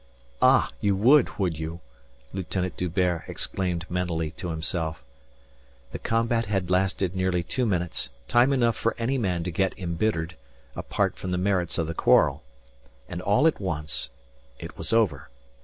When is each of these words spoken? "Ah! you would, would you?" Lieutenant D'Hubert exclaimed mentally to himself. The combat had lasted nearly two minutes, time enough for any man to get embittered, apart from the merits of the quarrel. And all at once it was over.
"Ah! 0.41 0.71
you 0.79 0.95
would, 0.95 1.37
would 1.37 1.59
you?" 1.59 1.79
Lieutenant 2.33 2.75
D'Hubert 2.75 3.25
exclaimed 3.27 3.85
mentally 3.87 4.31
to 4.31 4.49
himself. 4.49 5.03
The 5.91 5.99
combat 5.99 6.47
had 6.47 6.71
lasted 6.71 7.15
nearly 7.15 7.43
two 7.43 7.67
minutes, 7.67 8.09
time 8.27 8.51
enough 8.51 8.75
for 8.75 8.95
any 8.97 9.19
man 9.19 9.43
to 9.43 9.51
get 9.51 9.77
embittered, 9.77 10.35
apart 10.75 11.17
from 11.17 11.29
the 11.29 11.37
merits 11.37 11.77
of 11.77 11.85
the 11.85 11.93
quarrel. 11.93 12.41
And 13.07 13.21
all 13.21 13.45
at 13.45 13.61
once 13.61 14.09
it 14.57 14.75
was 14.75 14.91
over. 14.91 15.29